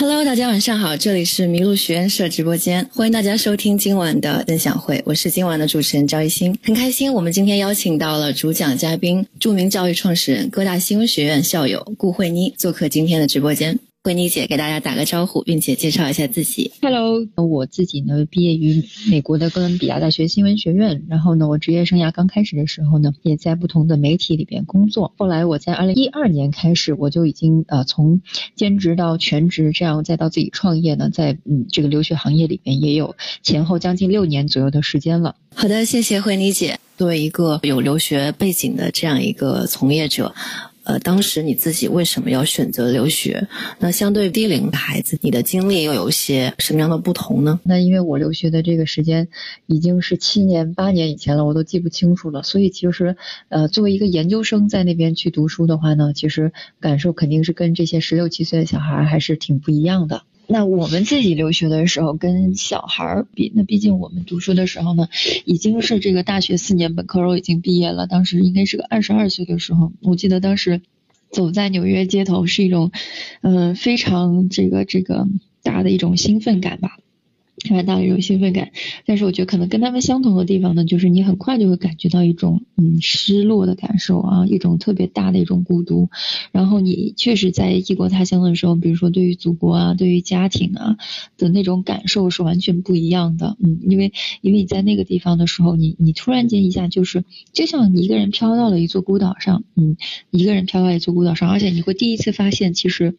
[0.00, 13.78] Hello，大家晚上好，这里是麋鹿学院社直播间，欢迎大家收听今晚的分享会，我是今晚的主持人赵一新，很开心，我们今天邀请到了主讲嘉宾，著名教育创始人、各大新闻学院校友顾慧妮做客今天的直播间。
[14.02, 16.72] 慧妮姐给大家打个招呼，并且介绍一下自己。
[16.80, 28.22] Hello，我自己呢毕业于美国的哥伦比亚大学新闻学院，然后呢我职业生涯刚开始的时候呢也在不同的媒体里边工作，后来我在二零一二年开始我就已经呃从
[28.56, 35.36] 兼职到全职，这样再到自己创业呢，在嗯这个留学行业里边也有前后将近六年左右的时间了。
[35.54, 36.78] 好的，谢谢慧妮姐。
[36.96, 40.34] 作为一个有留学背景的这样一个从业者。
[40.90, 43.46] 呃，当时你自己为什么要选择留学？
[43.78, 47.60] 那相对低龄的孩子，你的经历又有些什么样的不同呢？
[47.62, 49.28] 那因为我留学的这个时间
[49.66, 52.42] 已经是七年、八年以前了，我都记不清楚了。
[52.42, 53.16] 所以其实，
[53.50, 60.24] 呃，作为一个研究生在那边去读书的话呢，其实感受肯定是跟这些十六七岁的小孩还是挺不一样的。
[60.52, 65.08] 那我们自己留学的时候跟小孩儿比，那毕竟我们读书的时候呢，
[65.44, 70.82] 已经是这个大学四年本科都已经毕业了，当时应该是个二十二岁的时候，我记得当时
[71.30, 72.90] 走在纽约街头是一种，
[73.42, 75.28] 嗯，非常这个这个
[75.62, 76.98] 大的一种兴奋感吧。
[77.68, 78.70] 蛮大的一种兴奋感，
[79.04, 86.08] 但是我觉得可能跟他们相同的地方呢，就是你很快就会感觉到一种嗯失落的感受啊，一种特别大的一种孤独。
[86.52, 90.96] 然后你确实在异国他乡的时候，比如说对于祖国啊，对于家庭啊
[91.36, 93.56] 的那种感受是完全不一样的。
[93.62, 99.96] 嗯，因为因为你在那个地方的时候，你你突然间一下就是就像你一个人飘到了一座孤岛上，嗯，
[100.30, 103.16] 一个人飘到一座孤岛上，而且你会第一次发现其实。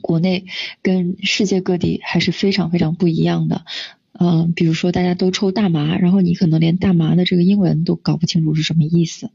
[0.00, 0.46] 国内
[0.82, 3.64] 跟世界各地还是非常非常不一样的，
[4.12, 9.30] 嗯，比如说大家都抽大麻，然后你可能连大麻的这个英文都搞不清楚是什么意思。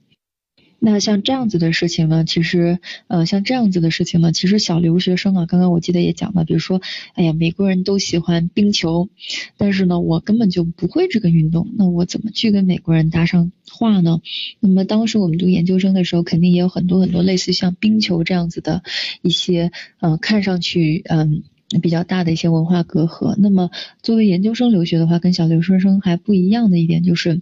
[0.79, 6.81] 那像这样子的事情呢，其实，呃，像这样子的事情呢，其实小留学生啊，刚刚我记得也讲了，比如说，
[7.15, 9.09] 哎呀，美国人都喜欢冰球，
[9.57, 14.21] 但是呢，我根本就不会这个运动，那我怎么去跟美国人搭上话呢？
[14.59, 18.83] 那么当时我们读研究生的时候，肯定也有很多很多类似像冰球这样子的
[19.21, 19.71] 一些，
[20.01, 21.43] 嗯，看上去，嗯，
[21.81, 23.35] 比较大的一些文化隔阂。
[23.39, 23.71] 那么
[24.03, 27.41] 作为研究生留学的话，跟小留学生还不一样的一点就是。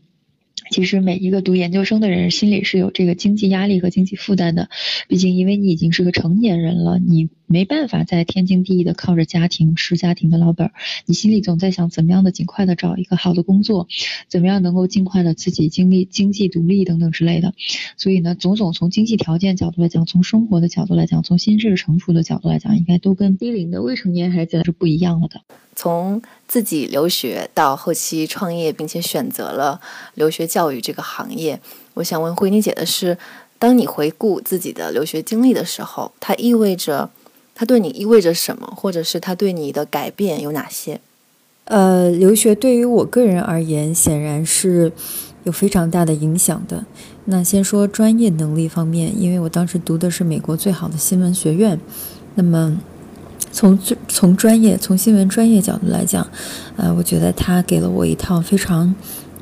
[0.70, 4.70] 其实每一个读研究生的人心里是有这个经济压力和经济负担的，
[5.08, 10.74] 毕竟因为你已经是个成年人了，你没办法再天经地义的靠着家庭吃家庭的老本儿，
[11.06, 13.88] 你心里总在想怎么样的尽快的找一个好的工作，
[14.28, 17.54] 怎么样能够尽快的自己经历经济独立等等之类的。
[17.96, 25.40] 所以呢，总总从经济条件角度来讲，从生活的角度来讲，从心智成熟的角度来讲，应该都跟低龄的未成年孩子是不一样了的。
[25.76, 29.80] 从自己留学到后期创业，并且选择了
[30.16, 31.60] 留学教育这个行业，
[31.94, 33.16] 我想问慧妮姐的是：
[33.60, 37.10] 当你回顾自己的留学经历的时候，它意味着，
[37.56, 41.00] 它对你意味着什么，或者是它对你的改变有哪些？
[41.66, 44.92] 呃，留学对于我个人而言，显然是
[45.44, 46.86] 有非常大的影响的。
[47.26, 51.80] 那先说专业能力方面，因为我当时读的是美国最好的新闻学院，
[52.36, 52.80] 那么。
[53.52, 56.28] 从最从专业从新闻专业角度来讲，
[56.76, 58.96] 呃，我觉得他给了我一套非常，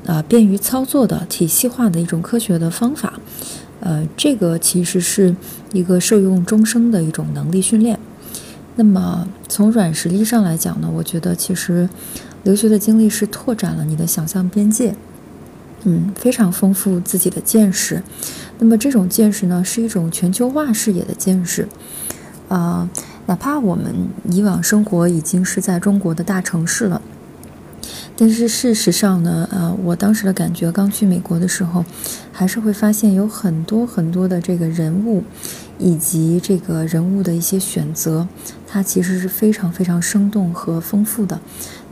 [0.04, 3.18] 啊便于操作的体系化的一种科学的方法，
[3.82, 5.36] 呃，这个其实是
[5.72, 7.98] 一个受用终生的一种能力训练。
[8.76, 11.88] 那么从软实力上来讲呢，我觉得其实
[12.44, 14.94] 留学的经历是拓展了你的想象边界，
[15.84, 18.02] 嗯，非常丰富自己的见识。
[18.58, 21.68] 那么这种见识呢，是一种全球化视野的见识，
[22.48, 22.88] 啊。
[23.26, 23.94] 哪怕我们
[24.24, 27.00] 以往生活已经是在中国的大城市了，
[28.22, 31.84] 但是事实上呢，呃，我当时的感觉，刚去美国的时候，
[32.30, 35.24] 还是会发现有很多很多的这个人物，
[35.76, 38.28] 以及这个人物的一些选择，
[38.64, 41.40] 它其实是非常非常生动和丰富的。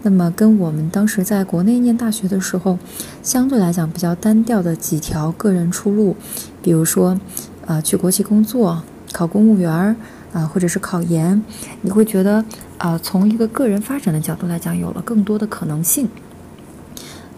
[0.03, 2.79] 那么跟我们当时在国内念大学的时候，
[3.25, 6.15] 相对来讲比较单调的几条个人出路，
[6.63, 7.19] 比如说，
[7.67, 9.97] 啊，去国企工作，考公务员儿
[10.33, 11.43] 啊，或者是考研，
[11.83, 12.45] 你会觉得，
[12.79, 16.09] 啊，从一个个人发展的角度来讲，有了更多的可能性。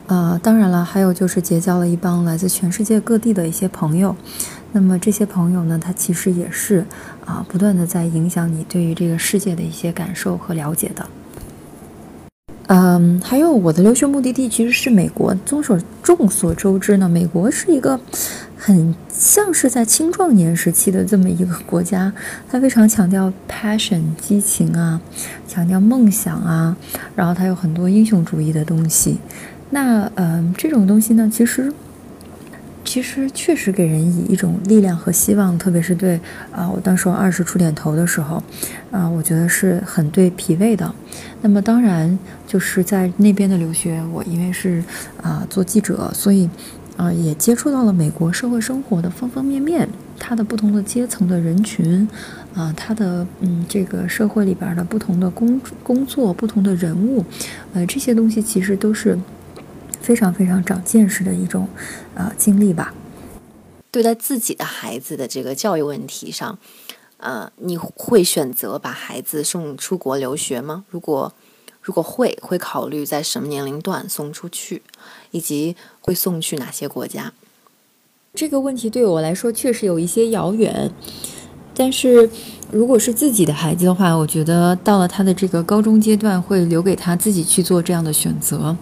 [0.09, 4.15] 呃，当然了，还有就是结交了一帮来自全世界各地的一些朋友。
[4.73, 6.85] 那么这些朋友呢，他其实也是
[7.25, 11.07] 啊，不断的在影响你对于这个世界的一些感受和了解的。
[12.67, 15.35] 嗯，还有我的留学目的地其实是美国。
[15.47, 17.99] 众所众所周知呢，美国是一个。
[18.65, 22.13] 很像是在青壮年时期的这么一个国家，
[22.49, 25.01] 它非常强调 passion 激情啊，
[25.49, 26.77] 强调梦想啊，
[27.17, 29.19] 然后它有很多英雄主义的东西。
[29.71, 31.73] 那嗯，这种东西呢，其实
[32.85, 36.21] 其实确实给人以一种力量和希望，特别是对
[36.53, 38.41] 啊，我当时二十出点头的时候，
[38.93, 40.95] 啊，我觉得是很对脾胃的。
[41.41, 42.17] 那么当然
[42.47, 44.85] 就是在那边的留学，我因为是
[45.21, 46.49] 啊做记者，所以
[46.97, 52.09] 啊也接触到了美国社会生活的方方面面，它的不同的阶层的人群，
[52.55, 57.25] 啊，它的嗯这个社会里边的不同的工工作、不同的人物，
[57.73, 59.19] 呃，这些东西其实都是。
[60.01, 61.69] 非常非常长见识的一种，
[62.15, 62.93] 呃，经历吧。
[63.93, 66.59] 对待自己的孩子的这个教育问题上，
[67.19, 70.85] 呃，你会选择把孩子送出国留学吗？
[70.91, 71.33] 如果
[71.83, 74.83] 如果会，会考虑在什么年龄段送出去，
[75.33, 77.33] 以及会送去哪些国家？
[78.33, 80.91] 这个问题对我来说确实有一些遥远，
[81.75, 82.31] 但是。
[82.73, 88.75] 如果是自己的孩子的话，我觉得到了他的这个高中阶段，会留给他自己去做这样的选择。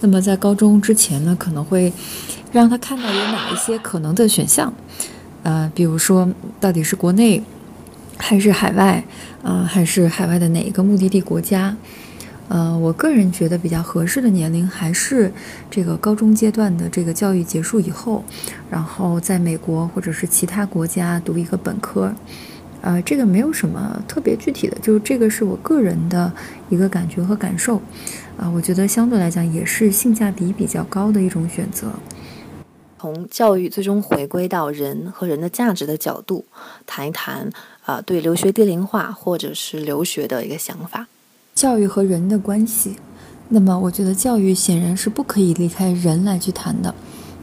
[0.00, 1.90] 那么在高中之前呢，可能会
[2.52, 4.70] 让他看到有哪一些可能的选项，
[5.44, 6.28] 呃，比如说
[6.60, 7.42] 到底是国内
[8.18, 9.02] 还是海外，
[9.42, 11.74] 啊，还是海外的哪一个目的地国家？
[12.48, 15.30] 呃，我个人觉得比较合适的年龄还是
[15.70, 18.24] 这个高中阶段的这个教育结束以后，
[18.70, 22.12] 然后在美国或者是其他国家读一个本科。
[22.80, 26.32] 呃，这个没有什么特别具体的，就是这个是我个人的
[26.70, 27.82] 一个感觉和感受，
[28.36, 31.90] 啊，我觉得相对来讲也是性价比比较高的一种选择。
[33.00, 36.46] 从教育最终回归到人和人的价值的角度，
[36.86, 37.50] 谈一谈
[37.84, 41.08] 啊，对留学低龄化或者是留学的一个想法。
[41.58, 42.94] 教育和人的关系，
[43.48, 46.94] 那么我觉得教育显然是不可以离开人来去谈的。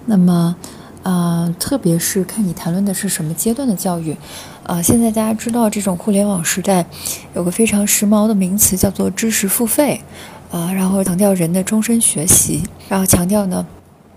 [0.05, 0.55] 那么。
[1.03, 4.17] 呃，特别是看你谈论的是什么阶段的教育，
[4.65, 6.83] 啊，现在大家知道这种互联网时代，
[7.35, 10.01] 有个非常时髦的名词叫做知识付费，
[10.49, 13.63] 啊，然后强调人的终身学习，然后强调呢，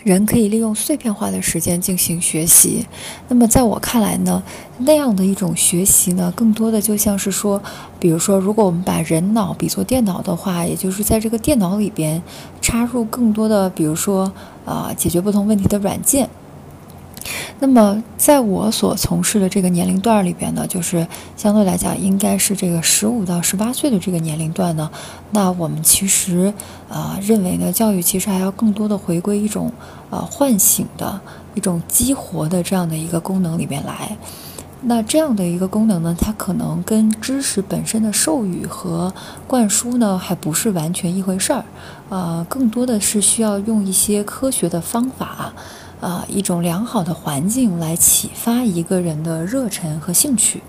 [0.04, 2.86] 人可以利用碎片化的时间进行学习。
[3.28, 4.42] 那么在我看来呢，
[4.78, 7.60] 那样的一种学习呢，更多的就像是说，
[7.98, 12.22] 比如说，如果我们把人脑比作电脑的话，也就是在这个电脑里边
[12.60, 14.32] 插入更多的，比如说
[14.64, 16.28] 啊，解决不同问题的软件。
[17.60, 21.04] 那么，在我所从事的这个年龄段里边呢，就是
[21.36, 24.88] 相对来讲，应该是这个十五到十八岁的这个年龄段呢。
[25.32, 26.54] 那我们其实
[26.88, 29.72] 啊，认为呢，教育其实还要更多的回归一种
[30.10, 31.20] 呃唤醒的
[31.56, 34.16] 一种激活的这样的一个功能里面来。
[34.82, 39.12] 那这样的一个功能呢，它可能跟知识本身的授予和
[39.48, 41.64] 灌输呢，还不是完全一回事儿。
[42.08, 45.52] 呃，更多的是需要用一些科学的方法。
[46.00, 50.62] 啊，一种良好的环境来启发一个人的热忱和兴趣，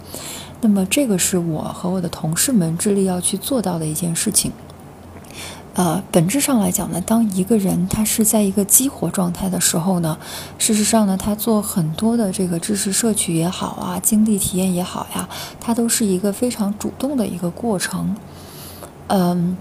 [0.61, 4.51] 那么这个是我和我的同事们致力要去做到的一件事情。
[5.75, 10.17] 呃，本质上来讲呢，当一个人他是在一个激活状态的时候呢，
[10.57, 15.29] 事实上呢，他做很多的这个知识摄取也好啊，经历体验也好呀，
[15.59, 18.15] 它都是一个非常主动的一个过程。
[19.07, 19.55] 嗯，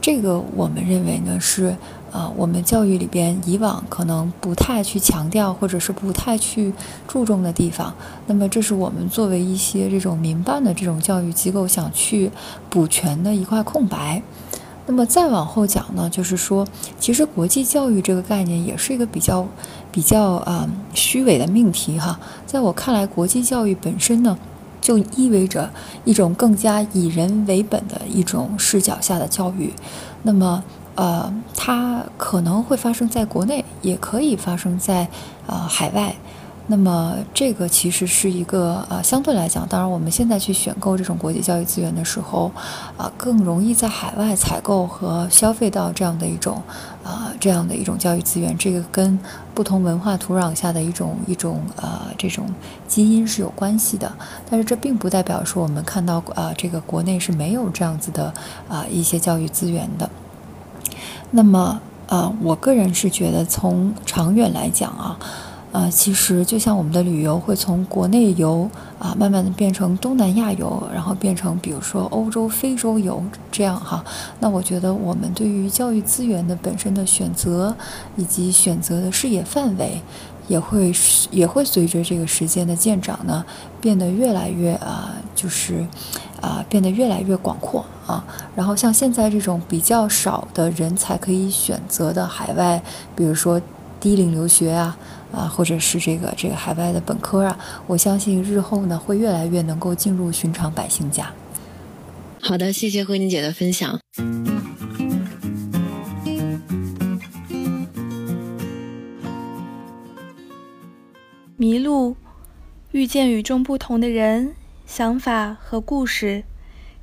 [0.00, 1.76] 这个我们认为呢是。
[2.12, 6.70] 啊，我们教育里边以往可能不太去强调，或者是不太去
[7.08, 7.94] 注重的地方，
[8.26, 12.30] 那么这是我们作为一些这种民办的这种教育机构想去
[12.68, 14.22] 补全的一块空白。
[14.84, 16.68] 那么再往后讲呢，就是说，
[17.00, 19.48] 其实国际教育这个概念也是一个比较
[19.90, 22.20] 比较啊虚伪的命题哈。
[22.44, 24.36] 在我看来，国际教育本身呢，
[24.82, 25.70] 就意味着
[26.04, 29.72] 一种更加以人为本的一种视角下的教育。
[30.24, 30.62] 那么。
[30.94, 35.08] 呃，它可能会发生在国内，也可以发生在
[35.46, 36.14] 呃海外。
[36.68, 42.52] 那么这个其实是一个呃相对来讲，当然我们现在去选购这种国际教育资源的时候，
[42.96, 46.62] 啊更容易在海外采购和消费到这样的一种
[47.02, 48.56] 啊这样的一种教育资源。
[48.56, 49.18] 这个跟
[49.52, 52.46] 不同文化土壤下的一种一种呃这种
[52.86, 54.10] 基因是有关系的。
[54.48, 58.32] 但是这并不代表说我们看到啊这个国内是没有这样子的
[58.68, 60.08] 啊一些教育资源的。
[61.34, 65.18] 那么，呃，我个人是觉得，从长远来讲啊，
[65.72, 74.04] 呃，其实就像我们的旅游会从国内游啊，慢慢的变成东南亚游，然后变成比如说欧洲、非洲游这样哈。
[74.40, 77.74] 那我觉得，我们对于教育资源的本身的选择，
[78.16, 80.02] 以及选择的视野范围，
[80.48, 80.92] 也会
[81.30, 83.42] 也会随着这个时间的渐长呢，
[83.80, 85.86] 变得越来越啊，就是。
[86.42, 88.24] 啊，变得越来越广阔啊。
[88.54, 92.82] 然后像现在这种比较少的人才可以选择的海外，
[93.16, 93.60] 比如说
[93.98, 94.96] 低龄留学啊，
[95.32, 101.32] 啊，或者是这个这个海外的本科啊，我相信日后呢会越来越能够进入寻常百姓家。
[102.40, 103.98] 好的，谢谢慧妮姐的分享。
[111.56, 112.16] 迷路，
[112.90, 114.54] 遇见与众不同的人、
[114.84, 116.42] 想法和故事。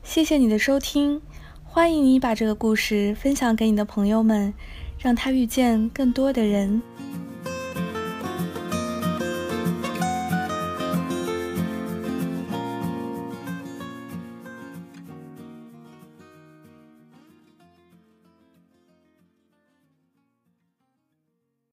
[0.04, 1.22] 谢谢你的收听，
[1.64, 4.54] 欢迎你把这个故事分享给你的朋友们，
[4.98, 6.82] 让他遇见更多的人。